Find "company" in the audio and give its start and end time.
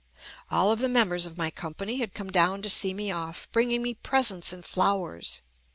1.51-1.97